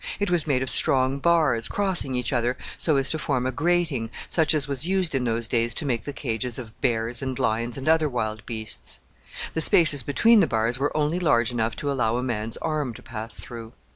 [0.19, 4.09] It was made of strong bars, crossing each other so as to form a grating,
[4.27, 7.77] such as was used in those days to make the cages of bears, and lions,
[7.77, 8.97] and other wild beasts.
[9.53, 13.03] The spaces between the bars were only large enough to allow a man's arm to
[13.03, 13.73] pass through.